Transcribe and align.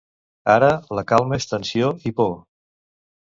Ara, 0.53 0.69
la 0.99 1.03
calma 1.11 1.37
és 1.41 1.47
tensió 1.51 1.91
i 2.11 2.13
por. 2.21 2.33